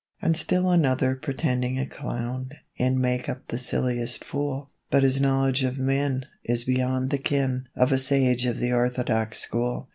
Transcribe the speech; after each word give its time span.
And 0.19 0.35
still 0.35 0.71
another 0.71 1.15
pretending 1.15 1.77
a 1.77 1.85
clown, 1.85 2.53
In 2.75 2.99
make 2.99 3.29
up 3.29 3.49
the 3.49 3.59
silliest 3.59 4.23
Fool, 4.23 4.71
But 4.89 5.03
his 5.03 5.21
knowledge 5.21 5.63
of 5.63 5.77
men, 5.77 6.25
Is 6.43 6.63
beyond 6.63 7.11
the 7.11 7.19
ken 7.19 7.69
Of 7.77 7.91
a 7.91 7.99
sage 7.99 8.47
of 8.47 8.57
the 8.57 8.73
orthodox 8.73 9.37
school. 9.41 9.89